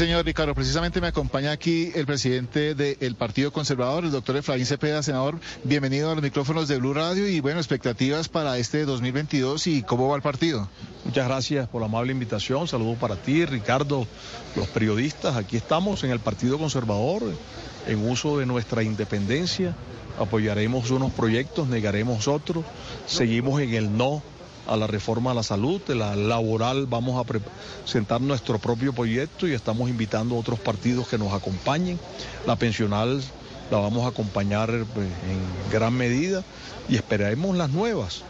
[0.00, 5.02] Señor Ricardo, precisamente me acompaña aquí el presidente del Partido Conservador, el doctor Efraín Cepeda,
[5.02, 5.38] senador.
[5.62, 10.08] Bienvenido a los micrófonos de Blue Radio y bueno, expectativas para este 2022 y cómo
[10.08, 10.70] va el partido.
[11.04, 12.66] Muchas gracias por la amable invitación.
[12.66, 14.06] Saludos para ti, Ricardo,
[14.56, 15.36] los periodistas.
[15.36, 17.22] Aquí estamos en el Partido Conservador,
[17.86, 19.76] en uso de nuestra independencia.
[20.18, 22.64] Apoyaremos unos proyectos, negaremos otros.
[23.06, 24.22] Seguimos en el no
[24.66, 29.48] a la reforma a la salud, de la laboral vamos a presentar nuestro propio proyecto
[29.48, 31.98] y estamos invitando a otros partidos que nos acompañen.
[32.46, 33.22] La pensional
[33.70, 36.44] la vamos a acompañar pues, en gran medida
[36.88, 38.22] y esperaremos las nuevas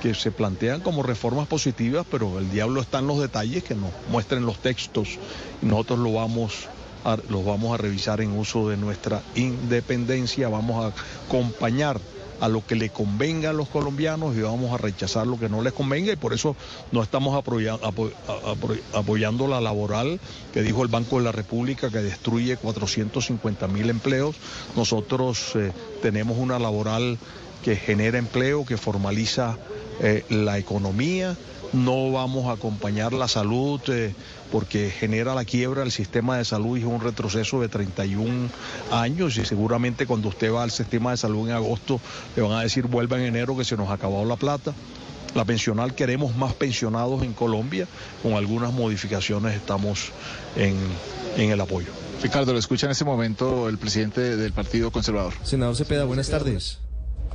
[0.00, 3.90] que se plantean como reformas positivas, pero el diablo está en los detalles que nos
[4.10, 5.18] muestren los textos
[5.60, 6.68] y nosotros los vamos
[7.04, 10.92] a revisar en uso de nuestra independencia, vamos a
[11.26, 12.00] acompañar
[12.40, 15.62] a lo que le convenga a los colombianos y vamos a rechazar lo que no
[15.62, 16.56] les convenga y por eso
[16.92, 17.34] no estamos
[18.94, 20.20] apoyando la laboral
[20.52, 24.36] que dijo el Banco de la República que destruye 450 mil empleos.
[24.76, 25.72] Nosotros eh,
[26.02, 27.18] tenemos una laboral
[27.64, 29.58] que genera empleo, que formaliza
[30.00, 31.36] eh, la economía
[31.72, 34.14] no vamos a acompañar la salud eh,
[34.50, 38.48] porque genera la quiebra del sistema de salud y es un retroceso de 31
[38.90, 42.00] años y seguramente cuando usted va al sistema de salud en agosto
[42.36, 44.72] le van a decir vuelva en enero que se nos ha acabado la plata.
[45.34, 47.86] La pensional queremos más pensionados en Colombia,
[48.22, 50.10] con algunas modificaciones estamos
[50.56, 50.74] en,
[51.36, 51.88] en el apoyo.
[52.22, 55.34] Ricardo, lo escucha en este momento el presidente del Partido Conservador.
[55.44, 56.78] Senador Cepeda, buenas tardes.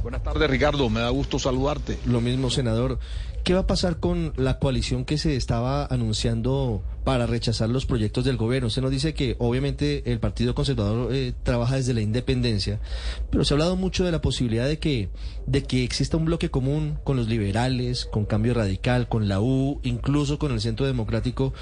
[0.04, 0.90] Buenas tardes, Ricardo.
[0.90, 1.98] Me da gusto saludarte.
[2.06, 3.00] Lo mismo, senador.
[3.46, 8.26] ¿Qué va a pasar con la coalición que se estaba anunciando para rechazar los proyectos
[8.26, 8.68] del gobierno?
[8.68, 12.82] Usted nos dice que obviamente el Partido Conservador eh, trabaja desde la independencia,
[13.30, 15.08] pero se ha hablado mucho de la posibilidad de que,
[15.48, 19.80] de que exista un bloque común con los liberales, con Cambio Radical, con la U,
[19.84, 21.54] incluso con el Centro Democrático,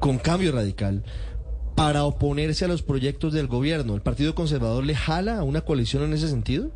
[0.00, 1.04] con Cambio Radical
[1.74, 3.94] para oponerse a los proyectos del gobierno.
[3.94, 6.72] ¿El Partido Conservador le jala a una coalición en ese sentido?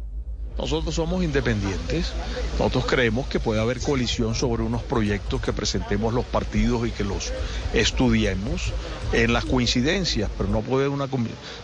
[0.61, 2.13] Nosotros somos independientes,
[2.59, 7.03] nosotros creemos que puede haber coalición sobre unos proyectos que presentemos los partidos y que
[7.03, 7.33] los
[7.73, 8.75] estudiemos
[9.15, 10.91] en las coincidencias, pero no puede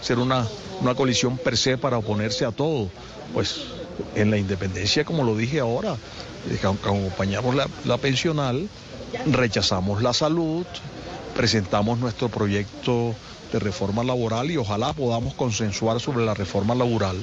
[0.00, 0.47] ser una,
[0.81, 2.88] una coalición per se para oponerse a todo.
[3.34, 3.66] Pues
[4.15, 5.97] en la independencia, como lo dije ahora,
[6.62, 7.54] acompañamos
[7.84, 8.66] la pensional,
[9.26, 10.65] rechazamos la salud,
[11.36, 13.14] presentamos nuestro proyecto
[13.52, 17.16] de reforma laboral y ojalá podamos consensuar sobre la reforma laboral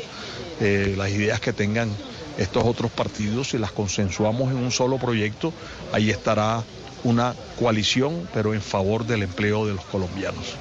[0.62, 1.90] eh, las ideas que tengan
[2.38, 5.54] estos otros partidos y las consensuamos en un solo proyecto,
[5.92, 6.64] ahí estará
[7.04, 10.56] una coalición, pero en favor del empleo de los colombianos.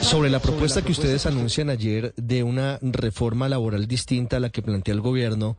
[0.00, 4.62] Sobre la propuesta que ustedes anuncian ayer de una reforma laboral distinta a la que
[4.62, 5.56] plantea el gobierno,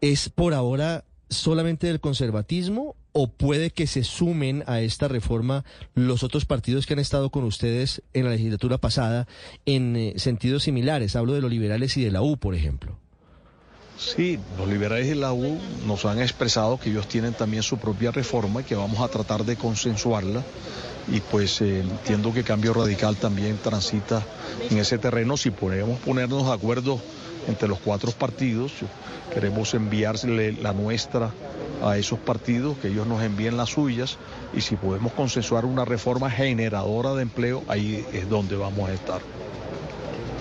[0.00, 5.64] ¿es por ahora solamente del conservatismo o puede que se sumen a esta reforma
[5.94, 9.26] los otros partidos que han estado con ustedes en la legislatura pasada
[9.64, 11.16] en eh, sentidos similares?
[11.16, 12.98] Hablo de los liberales y de la U, por ejemplo.
[13.96, 18.10] Sí, los liberales y la U nos han expresado que ellos tienen también su propia
[18.10, 20.42] reforma y que vamos a tratar de consensuarla.
[21.06, 24.26] Y pues eh, entiendo que Cambio Radical también transita
[24.68, 25.36] en ese terreno.
[25.36, 27.00] Si podemos ponernos de acuerdo
[27.48, 28.72] entre los cuatro partidos.
[29.32, 31.30] Queremos enviársele la nuestra
[31.82, 34.18] a esos partidos, que ellos nos envíen las suyas
[34.54, 39.20] y si podemos consensuar una reforma generadora de empleo, ahí es donde vamos a estar.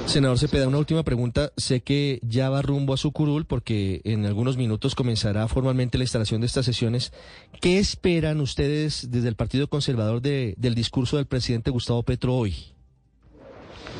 [0.05, 1.53] Senador Cepeda, una última pregunta.
[1.55, 6.03] Sé que ya va rumbo a su curul porque en algunos minutos comenzará formalmente la
[6.03, 7.13] instalación de estas sesiones.
[7.61, 12.73] ¿Qué esperan ustedes desde el Partido Conservador del discurso del presidente Gustavo Petro hoy?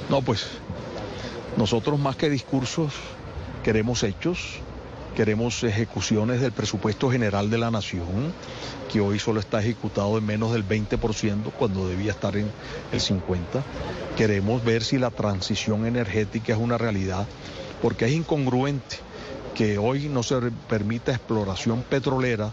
[0.09, 0.45] No, pues
[1.57, 2.93] nosotros más que discursos
[3.63, 4.59] queremos hechos,
[5.15, 8.33] queremos ejecuciones del presupuesto general de la nación,
[8.91, 12.51] que hoy solo está ejecutado en menos del 20% cuando debía estar en
[12.91, 13.23] el 50%.
[14.17, 17.27] Queremos ver si la transición energética es una realidad,
[17.81, 18.97] porque es incongruente
[19.55, 20.35] que hoy no se
[20.67, 22.51] permita exploración petrolera,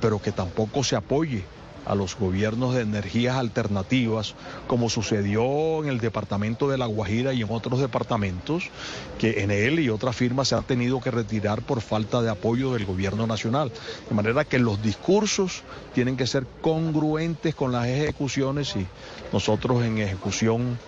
[0.00, 1.44] pero que tampoco se apoye
[1.86, 4.34] a los gobiernos de energías alternativas,
[4.66, 8.70] como sucedió en el departamento de La Guajira y en otros departamentos,
[9.18, 12.72] que en él y otras firmas se han tenido que retirar por falta de apoyo
[12.72, 13.72] del gobierno nacional.
[14.08, 15.62] De manera que los discursos
[15.94, 18.86] tienen que ser congruentes con las ejecuciones y
[19.32, 20.78] nosotros en ejecución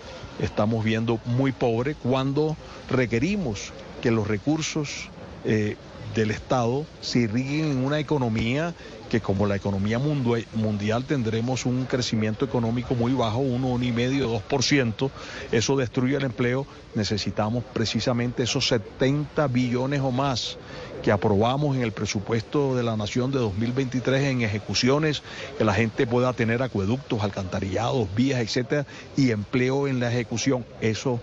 [0.40, 2.56] estamos viendo muy pobre cuando
[2.90, 3.72] requerimos
[4.02, 5.08] que los recursos
[5.44, 5.76] eh,
[6.14, 8.74] del Estado se irriguen en una economía
[9.10, 15.10] que como la economía mundial tendremos un crecimiento económico muy bajo, 1,5, 2%,
[15.52, 20.56] eso destruye el empleo, necesitamos precisamente esos 70 billones o más
[21.02, 25.22] que aprobamos en el presupuesto de la Nación de 2023 en ejecuciones,
[25.58, 28.86] que la gente pueda tener acueductos, alcantarillados, vías, etcétera,
[29.16, 30.64] y empleo en la ejecución.
[30.80, 31.20] Eso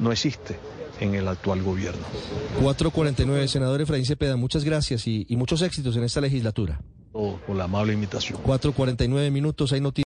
[0.00, 0.58] no existe
[1.00, 2.02] en el actual gobierno.
[2.60, 6.80] 449, senador Efraín Cepeda, muchas gracias y, muchos éxitos en esta legislatura.
[7.12, 8.38] por la amable invitación.
[8.42, 9.98] 449 minutos, hay noticias.